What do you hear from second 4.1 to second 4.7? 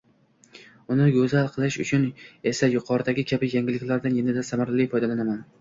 yanada